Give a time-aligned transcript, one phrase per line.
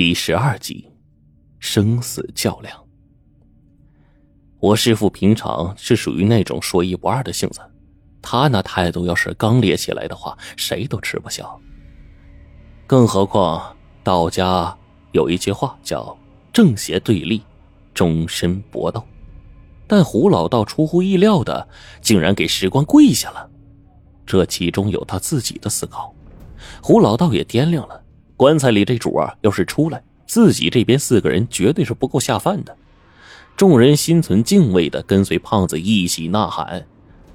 [0.00, 0.88] 第十二集，
[1.58, 2.74] 生死较量。
[4.58, 7.60] 我师傅平常是属于那种说一不二的性子，
[8.22, 11.60] 他那态度要是刚烈起来的话，谁都吃不消。
[12.86, 14.74] 更何况道家
[15.12, 16.16] 有一句话叫
[16.50, 17.42] “正邪对立，
[17.92, 19.04] 终身搏斗”，
[19.86, 21.68] 但胡老道出乎意料的
[22.00, 23.50] 竟然给石光跪下了，
[24.24, 26.14] 这其中有他自己的思考。
[26.82, 28.02] 胡老道也掂量了。
[28.40, 32.74] 棺材里这主啊，要是出来，自己这边四个人绝对是不够下饭的。
[33.54, 36.86] 众人心存敬畏的跟随胖子一起呐喊。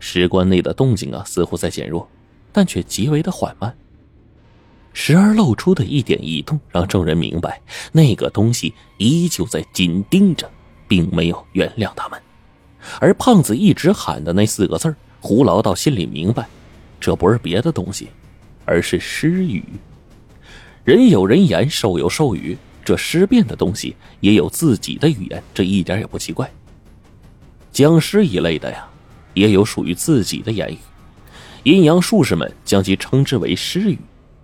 [0.00, 2.10] 石棺内的动静啊，似乎在减弱，
[2.50, 3.72] 但却极为的缓慢。
[4.92, 10.50] 时而露出的一点异动，让众人明白那个东西依旧在紧盯着，
[10.88, 12.20] 并没有原谅他们。
[12.98, 16.48] 而胖子一直喊的那四个字胡老道心里明白，
[16.98, 18.08] 这不是别的东西，
[18.64, 19.62] 而是诗语。
[20.88, 22.56] 人有人言，兽有兽语。
[22.82, 26.50] 这尸变的东西也有自己的语言，这一点也不奇怪。
[27.70, 28.88] 僵尸一类的呀，
[29.34, 30.78] 也有属于自己的言语。
[31.64, 33.98] 阴阳术士们将其称之为尸语。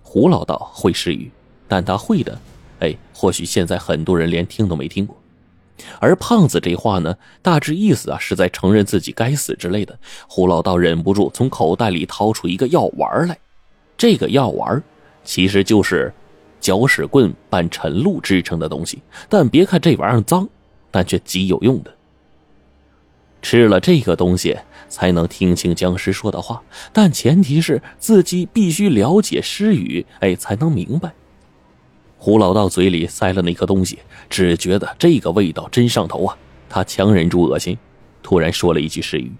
[0.00, 1.28] 胡老道会尸语，
[1.66, 2.40] 但他会的，
[2.78, 5.20] 哎，或许现在很多人连听都没听过。
[5.98, 9.98] 而胖子这话呢，大致意思啊，是在承认自己该死之类的。
[10.28, 13.36] 胡老道忍不住从口袋里掏出一个药丸来，
[13.96, 14.80] 这个药丸
[15.24, 16.14] 其实就是。
[16.68, 20.46] 搅屎棍拌晨露制成的东西，但别看这玩意儿脏，
[20.90, 21.94] 但却极有用的。
[23.40, 24.54] 吃了这个东西
[24.86, 31.10] 才能听清僵尸说的话，但前提是自己必须了解诗语，哎，才能明白。
[32.18, 36.36] 胡老道嘴里塞了那颗东西，只觉得这个味道真上头啊！
[36.68, 37.78] 他强忍住恶心，
[38.22, 39.32] 突然说了一句诗语，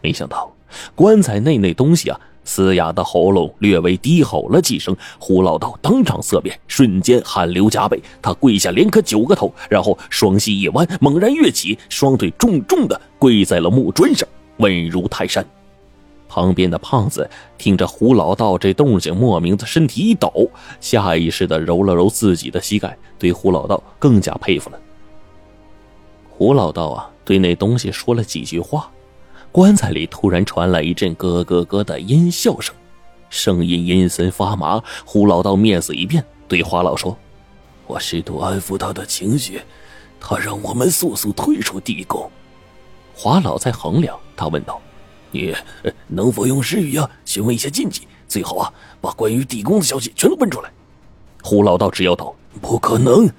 [0.00, 0.50] 没想到
[0.94, 2.20] 棺材内那东西啊。
[2.46, 7.98] 嘶哑的喉咙略微低吼了几声，胡老道当场色变，瞬间汗流浃背。
[8.20, 14.28] 他跪下连磕九个头，然后双膝一弯，猛然跃起，双腿重重的跪在了木砖上，
[14.58, 15.42] 稳如泰山。
[16.28, 20.50] 旁边的胖子听着胡老道这动静，莫名的身体一抖，
[20.82, 24.78] 下意识的揉了揉自己的膝盖，对胡老道更加佩服了。
[26.28, 28.90] 胡老道啊，对那东西说了几句话。
[29.54, 32.74] 棺材里突然传来一阵咯咯咯的阴笑声，
[33.30, 34.82] 声音阴森发麻。
[35.06, 37.16] 胡老道面色一变，对花老说
[37.86, 39.60] ：“我试图安抚他的情绪，
[40.18, 42.28] 他让我们速速退出地宫。”
[43.14, 44.82] 华老在衡量，他问道
[45.30, 45.54] ：“你
[46.08, 48.08] 能否用诗语啊，询问一些禁忌？
[48.26, 50.72] 最好啊，把关于地宫的消息全都问出来。”
[51.44, 53.30] 胡老道直摇头：“不可能，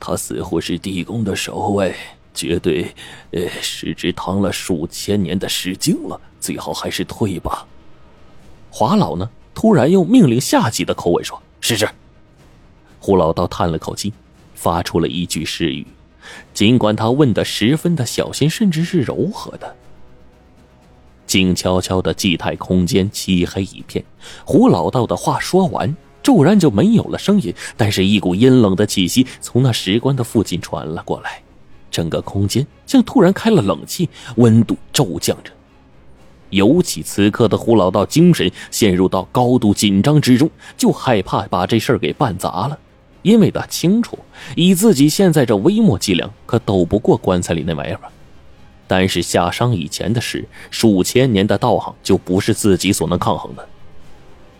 [0.00, 1.94] 他似乎是地宫的守卫。”
[2.34, 2.92] 绝对，
[3.30, 7.66] 呃，是只唐了数千年的石精了，最好还是退吧。
[8.70, 11.88] 华老呢，突然用命令下级的口吻说：“是是。”
[12.98, 14.12] 胡老道叹了口气，
[14.54, 15.86] 发出了一句誓语，
[16.52, 19.76] 尽管他问的十分的小心，甚至是柔和的。
[21.26, 24.04] 静悄悄的祭台空间，漆黑一片。
[24.44, 31.43] 胡老道的话说完，骤然就没有了声音，但是一股阴冷的气息从那石棺的附近传了过来。
[31.94, 35.52] 整个空间像突然开了冷气，温度骤降着。
[36.50, 42.76] 尤其此刻的胡老道精神陷入到高度紧张之中，就害怕把这事儿给办砸了。
[43.22, 44.18] 因为他清楚，
[44.56, 48.00] 以自己现在这微末伎俩，可斗不过棺材里那玩意儿。
[48.88, 53.68] 但是下伤以前的事，数千年的道行就不是自己所能抗衡的。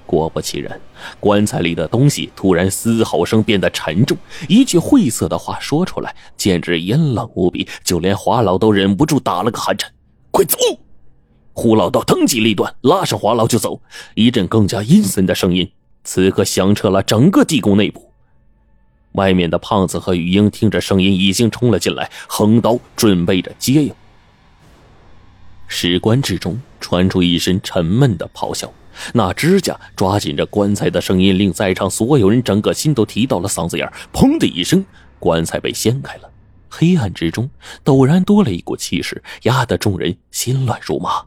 [0.06, 0.80] 果不其然，
[1.18, 4.16] 棺材里的东西突然嘶吼声变得沉重，
[4.48, 9.90] 一句晦涩的话说出来，简直阴冷无比，就连华老都忍不住打了个寒颤。
[10.30, 10.58] 快走！
[11.52, 13.80] 胡老道当机立断，拉上华老就走。
[14.14, 15.70] 一阵更加阴森的声音
[16.02, 18.10] 此刻响彻了整个地宫内部。
[19.12, 23.94] 外面的胖子和雨英听着声音，已经冲了进来，横刀准备着接应。
[25.68, 28.72] 石棺之中传出一声沉闷的咆哮。
[29.12, 34.84] 那指甲抓紧着棺材的声音，令在场所有人整个心都提到了嗓子眼砰的一声，
[35.18, 36.30] 棺材被掀开了。
[36.68, 37.48] 黑暗之中，
[37.84, 41.24] 陡然多了一股气势，压得众人心乱如麻。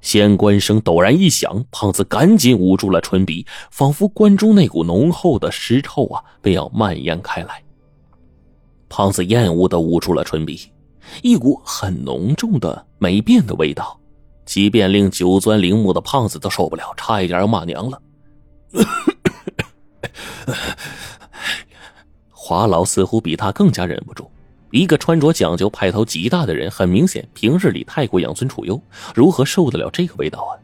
[0.00, 7.62] 掀棺声陡然一响，胖子赶紧捂住了唇鼻，仿佛棺中那股浓厚的尸臭啊，便要蔓延开来。
[8.88, 10.70] 胖子厌恶的捂住了唇鼻，
[11.22, 14.00] 一股很浓重的霉变的味道。
[14.48, 18.00] 即便令久钻陵墓的胖子都受不了，差一点要骂娘了。
[22.32, 24.30] 华老似乎比他更加忍不住。
[24.70, 28.80] 一个穿着讲究、派头极大的人，很明显平日里太过养尊处优，
[29.14, 30.56] 如何受得了这个味道啊？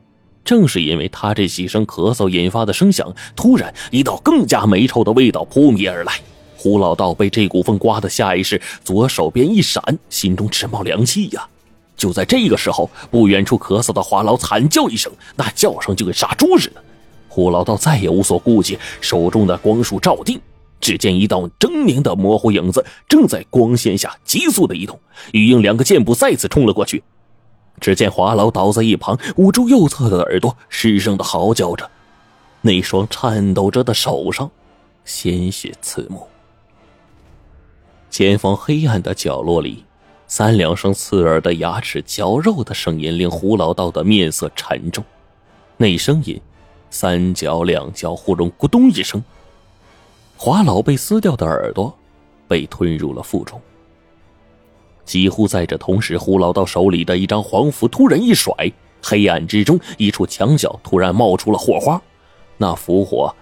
[0.47, 6.15] 正是因为他这几声咳嗽引发的声响，突然一道更加霉臭的味道扑面而来。
[6.57, 11.47] 胡老道被这股风刮得下意识左手边一闪，心中直冒凉气呀。
[11.97, 16.83] 就在这个时候，不远处咳嗽的华老惨叫一声，那叫声就跟杀猪似的。
[17.29, 20.41] 胡老道再也无所顾忌，手中的光束照定，
[20.81, 24.99] 只见一道狰狞的模糊影子正在光线下急速的移动。
[25.33, 27.03] 玉英两个箭步再次冲了过去，
[27.81, 31.91] 只见华老倒在一旁，捂住右侧的耳朵，失声的嚎叫着，
[32.61, 34.51] 那双颤抖着的手上
[35.05, 36.27] 鲜血刺目。
[38.11, 39.85] 前方黑暗的角落里，
[40.37, 45.05] 三两声刺耳的牙齿嚼肉的声音令胡老道的面色沉重。
[45.77, 46.41] 那声音，
[46.91, 49.23] 三角两角互中，咕咚一声，
[50.37, 51.97] 华老被撕掉的耳朵
[52.49, 53.61] 被吞入了腹中。
[55.05, 58.53] 几乎在这同时，胡老道手里的一张黄符突然一甩，
[59.05, 62.03] 黑暗之中，一处墙角突然冒出了火花，
[62.57, 63.33] 那符火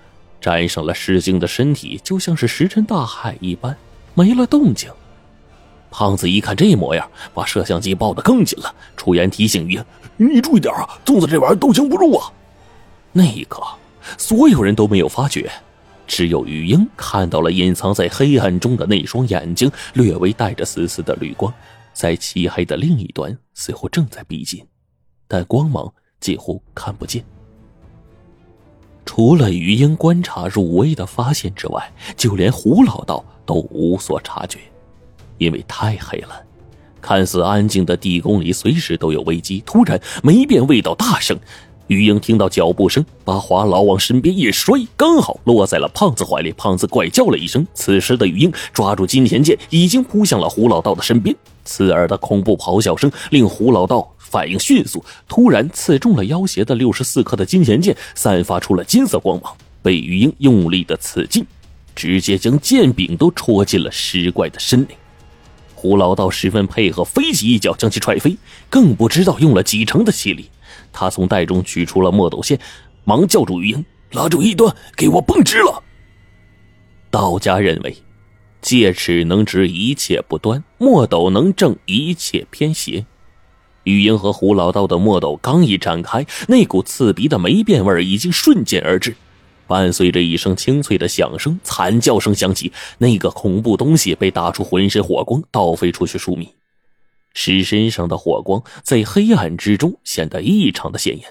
[0.43, 3.75] 沾上了石晶的身体，就像是石沉大海一般。
[4.12, 4.91] 没了动静，
[5.93, 9.85] 胖子一看这模样，把摄像机抱得更紧了，出言提醒于英
[10.17, 12.33] ：“你注意点啊，粽子这玩意儿刀枪不入啊！”
[13.12, 13.62] 那一刻，
[14.17, 15.53] 所有人都没有发觉，
[16.06, 21.53] 只有于英看到了隐藏在黑暗中的那双眼睛，略微带着丝丝的绿光，
[21.93, 24.67] 在漆黑的另一端似乎正在逼近，
[25.29, 27.23] 但光芒几乎看不见。
[29.05, 33.23] 除了于英观察入微的发现之外，就连胡老道。
[33.44, 34.61] 都无所察觉，
[35.43, 36.41] 因为太黑了。
[37.00, 39.61] 看似安静的地宫里，随时都有危机。
[39.67, 41.37] 突然，霉变味道大盛，
[41.89, 46.53] 于英听到脚步声，把华老往身边一摔，刚好落在了胖子怀里。
[46.53, 47.67] 胖子怪叫了一声。
[47.75, 51.35] 此时的于英抓住金钱剑，已经扑向了胡老道的身边。
[51.65, 59.53] 刺耳的恐怖咆哮声令胡老道反应迅速，突然刺中了妖邪的六十四克的金钱剑，散发出了金色光芒，
[59.83, 61.44] 被于英用力的刺进。
[61.94, 64.94] 直接将剑柄都戳进了尸怪的身里，
[65.82, 68.37] 胡老道十分配合，飞起一脚将其踹飞，
[68.70, 70.49] 更不知道用了几成的气力。
[70.93, 72.56] 他从袋中取出了墨斗线，
[73.02, 73.84] 忙叫住玉英
[74.14, 75.82] ：“拉住一端，给我绷直了。”
[77.11, 77.96] 道家认为，
[78.61, 83.05] 戒尺能直一切不端，墨斗能正一切偏斜。
[83.82, 89.17] 玉英和胡老道的墨斗刚一展开，那股刺鼻的霉变味已经瞬间而至。
[89.73, 96.51] 伴随着一声清脆的响声，惨叫声响起，那个恐怖东西被打出浑身火光，倒飞出去数米。
[97.33, 101.25] 尸身上的火光在黑暗之中显得异常的显眼。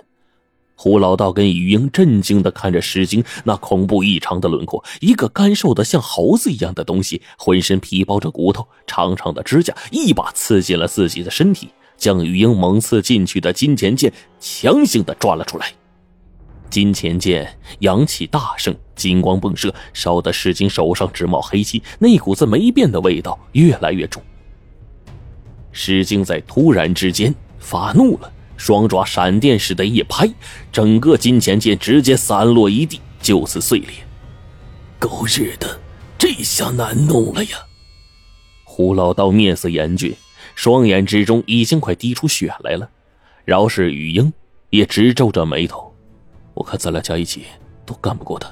[0.73, 15.71] 胡老道跟雨英震惊的看着尸精那恐怖异常的轮廓，一个干瘦的像猴子一样的东西，浑身皮包着骨头，长长的指甲一把刺进了自己的身体，将雨英猛刺进去的金钱剑强行的抓了出来。
[16.71, 24.23] 金钱剑阳气大盛，金光迸射，烧得石金手上直冒黑气，那股子霉变的味道越来越重。
[25.71, 30.27] 石金在突然之间发怒了，双爪闪电似的一拍，
[30.71, 33.89] 整个金钱剑直接散落一地，就此碎裂。
[34.97, 35.79] 狗日的，
[36.17, 37.57] 这下难弄了呀！
[38.63, 40.15] 胡老道面色严峻，
[40.55, 42.89] 双眼之中已经快滴出血来了。
[43.43, 44.31] 饶是雨英，
[44.69, 45.90] 也直皱着眉头。
[46.53, 47.45] 我看咱俩加一起
[47.85, 48.51] 都干不过他。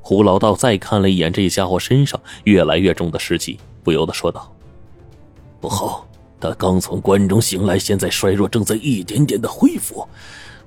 [0.00, 4.52] 胡老道再看了一眼这家伙身上越来越重的尸气，不由得说道
[5.60, 6.08] ：“不好，
[6.40, 10.08] 他刚从关中醒来，现在衰弱，正在一点点的恢复。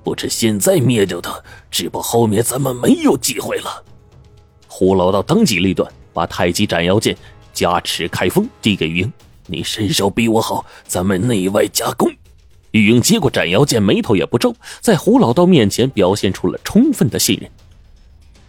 [0.02, 1.38] 不知现在灭掉他，
[1.70, 3.84] 只怕后面咱们没有机会了。”
[4.68, 7.16] 胡老道当机立断，把太极斩妖剑
[7.52, 9.12] 加持开封，递给于英
[9.46, 12.10] ：“你身手比我好，咱们内外夹攻。”
[12.74, 17.48] 玉英接过斩妖剑，眉头也不皱，在胡老道面前表现出了充分的信任。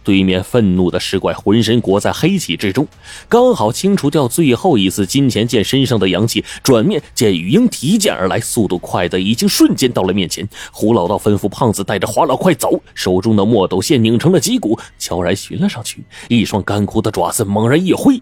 [0.02, 2.88] 对面愤怒的尸怪浑身裹在黑气之中，
[3.28, 6.44] 刚好清除掉最后一丝金钱剑身上的阳气。
[6.64, 10.48] 转面见玉英提剑而来，速度快的已经瞬间到了面前。
[10.72, 18.20] 胡老道吩咐胖子带着华老快走，手中的墨斗线拧成了几股，悄然寻了上去，一双干枯的爪子猛然一挥，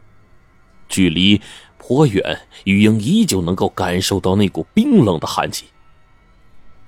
[0.87, 1.41] 距离
[1.79, 2.23] 颇远，
[2.65, 5.65] 玉英依旧能够感受到那股冰冷的寒气。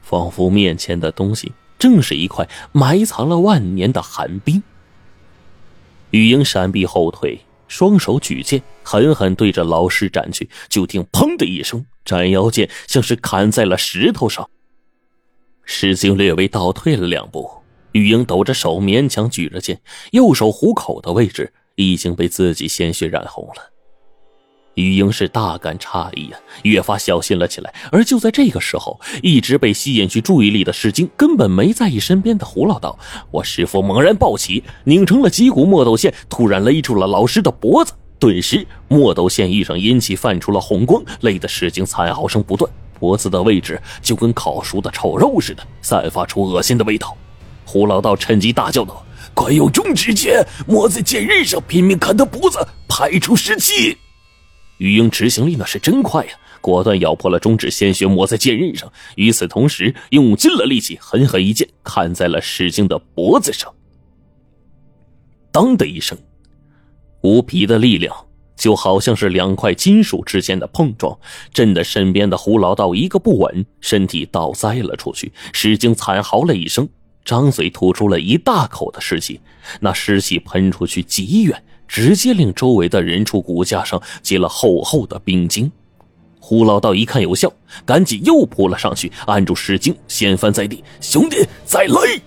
[0.09, 4.63] 仿佛面前的东西正是一块埋藏了万年的寒冰。
[6.13, 10.49] 玉英闪避后退，双手举剑，狠狠对着老师斩去。
[10.69, 14.49] 就听“砰”的一声，斩妖剑像是砍在了石头上。
[15.65, 17.51] 石精略微倒退了两步，
[17.91, 19.81] 玉英抖着手，勉强举着剑，
[20.13, 23.73] 右手虎口的位置已经被自己鲜血染红了。
[24.77, 27.75] 于英是大感诧异呀，越发小心了起来。
[27.91, 32.99] 而就在这个时候，一直被吸引去注意力的石晶根本没在意身边的胡老道。
[33.31, 37.93] 我师傅猛然暴起，拧成了几股墨斗线，突然勒住了老师的脖子。
[38.19, 47.17] 顿时，墨斗线衣上阴气泛出了红光，勒得石晶惨嚎声不断，脖子的位置就跟烤熟的臭肉似的，散发出恶心的味道。
[47.65, 49.05] 胡老道趁机大叫道
[49.35, 53.97] ：“快用中指剑抹在剑刃上，拼命砍他脖子，排出湿气！”
[54.79, 58.93] 玉英执行力那是真快呀，果断咬破了中指，鲜血抹在剑刃上。
[59.15, 63.73] 与此同时，用尽了力气，狠狠一剑砍在了石晶的脖子上。
[65.51, 66.19] 当的一声，
[67.23, 68.15] 无比的力量
[68.57, 71.19] 就好像是两块金属之间的碰撞，
[71.53, 75.33] 震得身边的胡老道一个不稳，身体倒栽了出去。
[75.53, 76.87] 石晶惨嚎了一声，
[77.25, 79.41] 张嘴吐出了一大口的尸气，
[79.81, 81.63] 那尸气喷出去极远。
[81.87, 85.71] 直接令周围的人畜骨架上结了厚厚的冰晶。
[86.39, 87.53] 胡老道一看有效，
[87.85, 90.85] 赶紧又扑了上去，按住石晶，掀翻在地。
[91.01, 92.21] 兄弟，再来！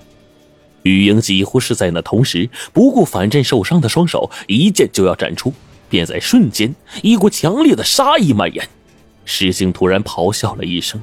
[0.84, 5.54] 玉英几乎是在那同时，不顾反震受伤的双手，一剑就要斩出。
[5.90, 8.68] 便在瞬间，一股强烈的杀意蔓延。
[9.26, 11.02] 石晶突然咆哮了一声，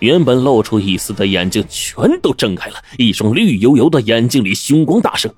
[0.00, 5.32] 原本露出一丝的眼睛全都睁开了，一双绿油油的眼睛里凶光大盛。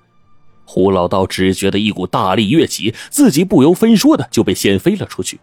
[0.72, 5.40] 胡老道只觉得一股大力跃起，自己不由分说的就被掀飞了出去。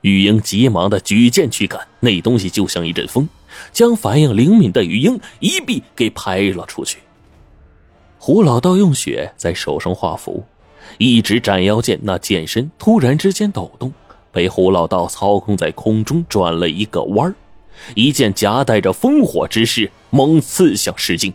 [0.00, 3.28] 玉英急忙的举剑去赶，那东西就像一阵风，
[3.72, 6.98] 将反应灵敏的玉英一臂给拍了出去。
[8.18, 10.42] 胡老道用血在手上画符，
[10.98, 13.92] 一直斩妖剑那剑身突然之间抖动，
[14.32, 17.32] 被胡老道操控在空中转了一个弯
[17.94, 21.32] 一剑夹带着烽火之势猛刺向石镜。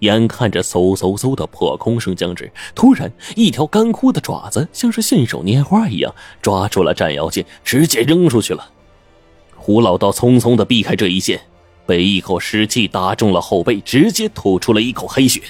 [0.00, 8.70] 眼看着嗖嗖嗖的破空声将至，突然一条干枯的爪子像是信手拈花一样抓住了斩妖剑，直接扔出去了。
[9.56, 11.40] 胡老道匆匆的避开这一剑，
[11.86, 15.40] 被一口湿气打中了后背，直接吐出了一口黑血。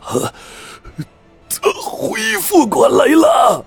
[0.00, 0.32] 呵，
[1.80, 3.64] 恢复过来了。